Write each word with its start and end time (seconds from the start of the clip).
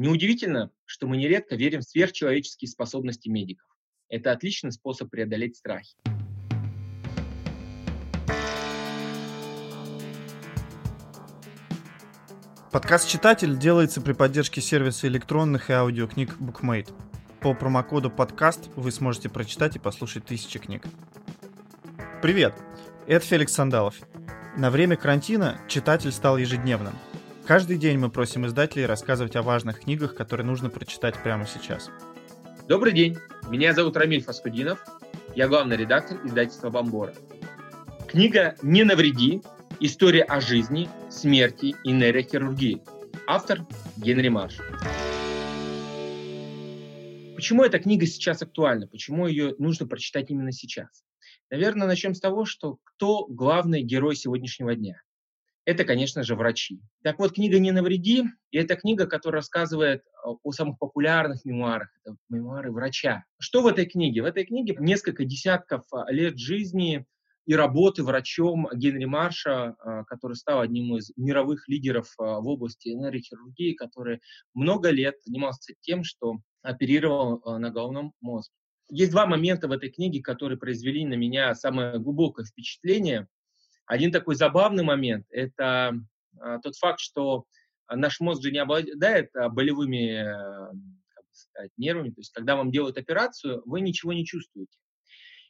Неудивительно, 0.00 0.70
что 0.84 1.08
мы 1.08 1.16
нередко 1.16 1.56
верим 1.56 1.80
в 1.80 1.84
сверхчеловеческие 1.84 2.68
способности 2.68 3.28
медиков. 3.28 3.66
Это 4.08 4.30
отличный 4.30 4.70
способ 4.70 5.10
преодолеть 5.10 5.56
страхи. 5.56 5.96
Подкаст 12.70 13.08
«Читатель» 13.08 13.58
делается 13.58 14.00
при 14.00 14.12
поддержке 14.12 14.60
сервиса 14.60 15.08
электронных 15.08 15.68
и 15.68 15.72
аудиокниг 15.72 16.36
BookMate. 16.38 16.94
По 17.40 17.52
промокоду 17.54 18.08
«Подкаст» 18.08 18.70
вы 18.76 18.92
сможете 18.92 19.28
прочитать 19.28 19.74
и 19.74 19.80
послушать 19.80 20.24
тысячи 20.24 20.60
книг. 20.60 20.84
Привет! 22.22 22.54
Это 23.08 23.26
Феликс 23.26 23.52
Сандалов. 23.52 23.96
На 24.56 24.70
время 24.70 24.94
карантина 24.94 25.60
«Читатель» 25.66 26.12
стал 26.12 26.38
ежедневным. 26.38 26.94
Каждый 27.48 27.78
день 27.78 27.96
мы 27.96 28.10
просим 28.10 28.44
издателей 28.44 28.84
рассказывать 28.84 29.34
о 29.34 29.40
важных 29.40 29.80
книгах, 29.80 30.14
которые 30.14 30.44
нужно 30.44 30.68
прочитать 30.68 31.14
прямо 31.22 31.46
сейчас. 31.46 31.88
Добрый 32.68 32.92
день! 32.92 33.16
Меня 33.48 33.72
зовут 33.72 33.96
Рамиль 33.96 34.22
Фаскудинов. 34.22 34.84
Я 35.34 35.48
главный 35.48 35.78
редактор 35.78 36.18
издательства 36.26 36.68
«Бомбора». 36.68 37.14
Книга 38.06 38.54
«Не 38.60 38.84
навреди. 38.84 39.40
История 39.80 40.24
о 40.24 40.42
жизни, 40.42 40.90
смерти 41.08 41.74
и 41.84 41.90
нейрохирургии». 41.90 42.82
Автор 43.26 43.60
Генри 43.96 44.28
Марш. 44.28 44.58
Почему 47.34 47.64
эта 47.64 47.78
книга 47.78 48.04
сейчас 48.04 48.42
актуальна? 48.42 48.88
Почему 48.88 49.26
ее 49.26 49.54
нужно 49.58 49.86
прочитать 49.86 50.28
именно 50.28 50.52
сейчас? 50.52 51.02
Наверное, 51.50 51.86
начнем 51.86 52.14
с 52.14 52.20
того, 52.20 52.44
что 52.44 52.76
кто 52.84 53.24
главный 53.24 53.80
герой 53.80 54.16
сегодняшнего 54.16 54.74
дня? 54.74 55.00
Это, 55.68 55.84
конечно 55.84 56.22
же, 56.22 56.34
врачи. 56.34 56.80
Так 57.02 57.18
вот, 57.18 57.34
книга 57.34 57.58
«Не 57.58 57.72
навреди»— 57.72 58.24
это 58.52 58.74
книга, 58.74 59.06
которая 59.06 59.40
рассказывает 59.40 60.00
э, 60.00 60.28
о 60.42 60.50
самых 60.52 60.78
популярных 60.78 61.44
мемуарах. 61.44 61.90
Это 62.02 62.16
мемуары 62.30 62.72
врача. 62.72 63.24
Что 63.38 63.60
в 63.60 63.66
этой 63.66 63.84
книге? 63.84 64.22
В 64.22 64.24
этой 64.24 64.46
книге 64.46 64.76
несколько 64.78 65.26
десятков 65.26 65.82
э, 65.92 66.10
лет 66.10 66.38
жизни 66.38 67.04
и 67.44 67.54
работы 67.54 68.02
врачом 68.02 68.66
Генри 68.72 69.04
Марша, 69.04 69.76
э, 69.84 70.04
который 70.06 70.36
стал 70.36 70.62
одним 70.62 70.96
из 70.96 71.12
мировых 71.18 71.68
лидеров 71.68 72.14
в 72.16 72.48
области 72.48 72.88
нейрохирургии, 72.88 73.74
который 73.74 74.20
много 74.54 74.88
лет 74.88 75.16
занимался 75.22 75.74
тем, 75.82 76.02
что 76.02 76.38
оперировал 76.62 77.42
на 77.58 77.68
головном 77.70 78.14
мозге. 78.22 78.54
Есть 78.90 79.10
два 79.10 79.26
момента 79.26 79.68
в 79.68 79.72
этой 79.72 79.90
книге, 79.90 80.22
которые 80.22 80.56
произвели 80.58 81.04
на 81.04 81.12
меня 81.12 81.54
самое 81.54 81.98
глубокое 81.98 82.46
впечатление. 82.46 83.28
Один 83.88 84.12
такой 84.12 84.34
забавный 84.34 84.84
момент– 84.84 85.26
это 85.30 85.98
а, 86.38 86.58
тот 86.60 86.76
факт, 86.76 87.00
что 87.00 87.46
наш 87.90 88.20
мозг 88.20 88.42
же 88.42 88.52
не 88.52 88.58
обладает 88.58 89.34
а, 89.34 89.48
болевыми 89.48 90.20
э, 90.20 90.72
как 91.08 91.24
сказать, 91.32 91.72
нервами. 91.78 92.10
То 92.10 92.20
есть, 92.20 92.30
когда 92.32 92.54
вам 92.54 92.70
делают 92.70 92.98
операцию, 92.98 93.62
вы 93.64 93.80
ничего 93.80 94.12
не 94.12 94.26
чувствуете. 94.26 94.76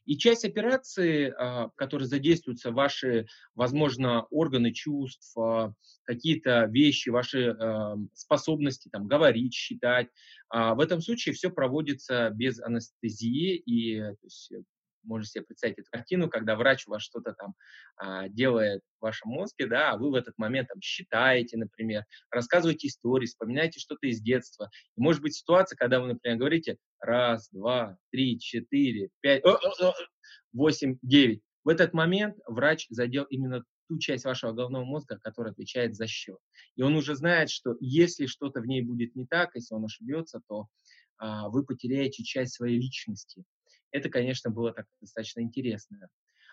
И 0.05 0.17
часть 0.17 0.45
операции, 0.45 1.34
а, 1.36 1.70
которой 1.75 2.05
задействуются 2.05 2.70
ваши, 2.70 3.27
возможно, 3.56 4.22
органы 4.30 4.73
чувств, 4.73 5.34
какие-то 6.05 6.67
вещи, 6.67 7.08
ваши 7.08 7.56
способности 8.14 8.89
там, 8.89 9.08
говорить, 9.08 9.52
считать, 9.52 10.08
в 10.50 10.80
этом 10.80 11.02
случае 11.02 11.34
все 11.34 11.50
проводится 11.50 12.30
без 12.30 12.61
анестезии, 12.61 13.56
и 13.56 13.98
то 13.98 14.17
есть, 14.23 14.52
можете 15.09 15.33
себе 15.33 15.45
представить 15.45 15.78
эту 15.78 15.89
картину, 15.91 16.28
когда 16.28 16.56
врач 16.56 16.87
у 16.87 16.91
вас 16.91 17.03
что-то 17.03 17.33
там 17.33 17.55
а, 17.97 18.28
делает 18.28 18.83
в 18.98 19.03
вашем 19.03 19.31
мозге, 19.31 19.67
да, 19.67 19.92
а 19.92 19.97
вы 19.97 20.11
в 20.11 20.14
этот 20.14 20.37
момент 20.39 20.69
там 20.69 20.81
считаете, 20.81 21.56
например, 21.56 22.05
рассказываете 22.31 22.89
истории, 22.89 23.27
вспоминаете 23.27 23.81
что-то 23.81 24.06
из 24.06 24.20
детства. 24.20 24.70
И 24.97 25.01
может 25.01 25.23
быть 25.23 25.34
ситуация, 25.34 25.77
когда 25.77 26.01
вы, 26.01 26.09
например, 26.09 26.39
говорите 26.39 26.77
раз, 27.01 27.48
два, 27.51 27.97
три, 28.12 28.39
четыре, 28.39 29.09
пять, 29.20 29.42
восемь, 30.53 30.98
девять. 31.03 31.41
В 31.64 31.68
этот 31.68 31.92
момент 31.92 32.36
врач 32.47 32.86
задел 32.91 33.24
именно 33.24 33.64
ту 33.89 33.98
часть 33.98 34.24
вашего 34.24 34.52
головного 34.52 34.85
мозга, 34.85 35.18
которая 35.18 35.52
отвечает 35.52 35.97
за 35.97 36.07
счет. 36.07 36.39
И 36.77 36.83
он 36.83 36.95
уже 36.95 37.17
знает, 37.17 37.51
что 37.51 37.74
если 37.80 38.27
что-то 38.27 38.61
в 38.61 38.67
ней 38.67 38.83
будет 38.83 39.14
не 39.17 39.27
так, 39.27 39.55
если 39.55 39.74
он 39.74 39.85
ошибется, 39.85 40.41
то 40.48 40.67
а, 41.18 41.48
вы 41.48 41.64
потеряете 41.64 42.23
часть 42.23 42.55
своей 42.55 42.79
личности. 42.79 43.45
Это, 43.90 44.08
конечно, 44.10 44.50
было 44.50 44.72
так 44.72 44.86
достаточно 45.00 45.40
интересно. 45.40 46.08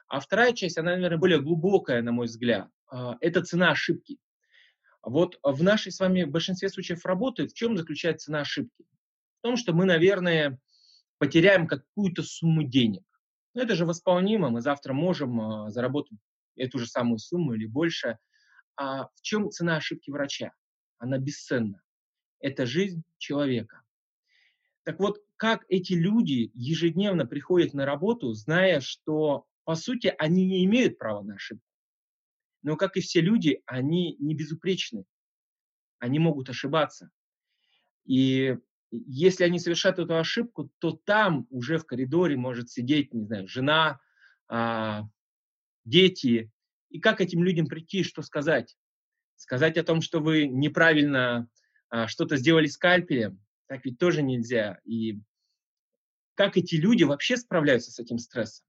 А 0.07 0.19
вторая 0.19 0.53
часть, 0.53 0.77
она, 0.77 0.91
наверное, 0.91 1.17
более 1.17 1.41
глубокая, 1.41 2.01
на 2.01 2.11
мой 2.11 2.27
взгляд. 2.27 2.69
А, 2.87 3.17
это 3.21 3.43
цена 3.43 3.71
ошибки. 3.71 4.17
Вот 5.01 5.39
в 5.43 5.63
нашей 5.63 5.91
с 5.91 5.99
вами 5.99 6.23
в 6.23 6.31
большинстве 6.31 6.69
случаев 6.69 7.05
работы 7.05 7.47
в 7.47 7.53
чем 7.53 7.77
заключается 7.77 8.25
цена 8.25 8.41
ошибки? 8.41 8.85
В 9.39 9.41
том, 9.41 9.57
что 9.57 9.73
мы, 9.73 9.85
наверное, 9.85 10.59
потеряем 11.17 11.67
какую-то 11.67 12.23
сумму 12.23 12.63
денег. 12.63 13.03
Но 13.53 13.61
это 13.61 13.75
же 13.75 13.85
восполнимо, 13.85 14.49
мы 14.49 14.61
завтра 14.61 14.93
можем 14.93 15.41
а, 15.41 15.69
заработать 15.71 16.17
эту 16.55 16.79
же 16.79 16.87
самую 16.87 17.19
сумму 17.19 17.53
или 17.53 17.65
больше. 17.65 18.17
А 18.75 19.05
в 19.07 19.21
чем 19.21 19.49
цена 19.49 19.77
ошибки 19.77 20.11
врача? 20.11 20.51
Она 20.97 21.17
бесценна. 21.17 21.81
Это 22.39 22.65
жизнь 22.65 23.03
человека. 23.17 23.81
Так 24.85 24.99
вот, 24.99 25.19
как 25.35 25.65
эти 25.67 25.93
люди 25.93 26.51
ежедневно 26.53 27.25
приходят 27.25 27.73
на 27.73 27.85
работу, 27.85 28.33
зная, 28.33 28.79
что, 28.81 29.45
по 29.63 29.73
сути, 29.73 30.13
они 30.19 30.45
не 30.45 30.63
имеют 30.65 30.99
права 30.99 31.23
на 31.23 31.35
ошибку. 31.35 31.65
Но, 32.61 32.77
как 32.77 32.95
и 32.95 33.01
все 33.01 33.19
люди, 33.19 33.63
они 33.65 34.15
не 34.19 34.35
безупречны. 34.35 35.05
Они 35.97 36.19
могут 36.19 36.49
ошибаться. 36.49 37.09
И 38.05 38.57
если 38.91 39.43
они 39.43 39.57
совершают 39.57 39.97
эту 39.97 40.17
ошибку, 40.17 40.69
то 40.77 40.91
там 40.91 41.47
уже 41.49 41.79
в 41.79 41.85
коридоре 41.85 42.37
может 42.37 42.69
сидеть, 42.69 43.11
не 43.11 43.25
знаю, 43.25 43.47
жена, 43.47 43.99
а, 44.47 45.05
дети. 45.83 46.51
И 46.89 46.99
как 46.99 47.21
этим 47.21 47.43
людям 47.43 47.65
прийти, 47.65 48.03
что 48.03 48.21
сказать? 48.21 48.77
Сказать 49.35 49.77
о 49.77 49.83
том, 49.83 50.01
что 50.01 50.19
вы 50.19 50.47
неправильно 50.47 51.49
а, 51.89 52.07
что-то 52.07 52.37
сделали 52.37 52.67
скальпелем, 52.67 53.44
так 53.67 53.85
ведь 53.85 53.97
тоже 53.97 54.21
нельзя. 54.21 54.79
И 54.85 55.19
как 56.35 56.57
эти 56.57 56.75
люди 56.75 57.03
вообще 57.03 57.37
справляются 57.37 57.91
с 57.91 57.99
этим 57.99 58.17
стрессом? 58.17 58.65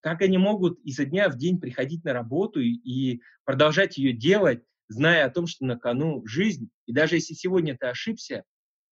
Как 0.00 0.20
они 0.20 0.36
могут 0.36 0.78
изо 0.80 1.04
дня 1.04 1.28
в 1.30 1.36
день 1.36 1.58
приходить 1.58 2.04
на 2.04 2.12
работу 2.12 2.60
и, 2.60 2.72
и 2.72 3.22
продолжать 3.44 3.96
ее 3.96 4.12
делать, 4.12 4.62
зная 4.88 5.24
о 5.24 5.30
том, 5.30 5.46
что 5.46 5.64
на 5.64 5.78
кону 5.78 6.26
жизнь, 6.26 6.68
и 6.86 6.92
даже 6.92 7.16
если 7.16 7.34
сегодня 7.34 7.76
ты 7.76 7.86
ошибся, 7.86 8.44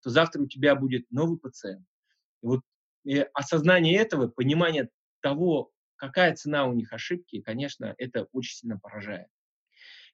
то 0.03 0.11
завтра 0.11 0.43
у 0.43 0.47
тебя 0.47 0.75
будет 0.75 1.11
новый 1.11 1.39
пациент. 1.39 1.85
И 2.43 2.47
вот 2.47 2.61
и 3.05 3.19
осознание 3.35 3.99
этого, 3.99 4.29
понимание 4.29 4.89
того, 5.21 5.71
какая 5.97 6.35
цена 6.35 6.67
у 6.67 6.73
них 6.73 6.93
ошибки, 6.93 7.41
конечно, 7.41 7.95
это 7.99 8.27
очень 8.33 8.57
сильно 8.57 8.79
поражает. 8.79 9.29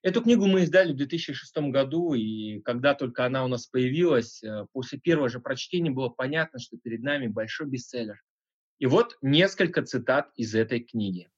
Эту 0.01 0.21
книгу 0.21 0.47
мы 0.47 0.61
издали 0.61 0.93
в 0.93 0.95
2006 0.95 1.57
году, 1.71 2.13
и 2.13 2.61
когда 2.61 2.93
только 2.95 3.25
она 3.25 3.43
у 3.43 3.49
нас 3.49 3.67
появилась, 3.67 4.41
э, 4.41 4.65
после 4.71 4.97
первого 4.97 5.27
же 5.27 5.41
прочтения 5.41 5.91
было 5.91 6.07
понятно, 6.07 6.57
что 6.57 6.77
перед 6.77 7.03
нами 7.03 7.27
большой 7.27 7.67
бестселлер. 7.67 8.21
И 8.77 8.85
вот 8.85 9.17
несколько 9.21 9.81
цитат 9.81 10.31
из 10.37 10.55
этой 10.55 10.79
книги. 10.79 11.29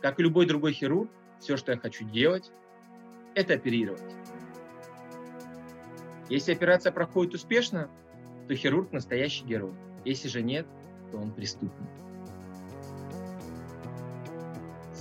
Как 0.00 0.18
и 0.18 0.22
любой 0.22 0.46
другой 0.46 0.72
хирург, 0.72 1.10
все, 1.38 1.58
что 1.58 1.72
я 1.72 1.78
хочу 1.78 2.08
делать, 2.08 2.50
это 3.34 3.54
оперировать. 3.54 4.02
Если 6.30 6.52
операция 6.52 6.92
проходит 6.92 7.34
успешно, 7.34 7.90
то 8.48 8.54
хирург 8.54 8.90
настоящий 8.90 9.44
герой. 9.44 9.74
Если 10.06 10.28
же 10.28 10.42
нет, 10.42 10.66
то 11.10 11.18
он 11.18 11.30
преступник. 11.34 12.01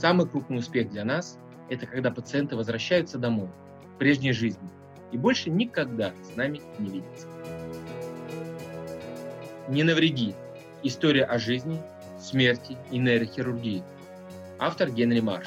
Самый 0.02 0.28
крупный 0.28 0.58
успех 0.58 0.90
для 0.90 1.06
нас– 1.06 1.38
это 1.70 1.86
когда 1.86 2.10
пациенты 2.10 2.56
возвращаются 2.56 3.20
домой, 3.20 3.50
в 3.94 4.00
прежней 4.00 4.32
жизни, 4.32 4.68
и 5.12 5.18
больше 5.18 5.52
никогда 5.52 6.12
с 6.24 6.36
нами 6.36 6.60
не 6.80 6.90
видятся. 6.90 7.28
«Не 9.70 9.84
навреди. 9.84 10.34
История 10.82 11.24
о 11.26 11.38
жизни, 11.38 11.80
смерти 12.20 12.78
и 12.90 12.98
нейрохирургии». 12.98 13.84
Автор 14.58 14.90
Генри 14.90 15.20
Марш. 15.20 15.46